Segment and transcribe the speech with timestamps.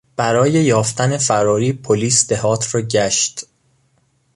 [0.15, 3.45] برای یافتن فراری پلیس دهات را گشت.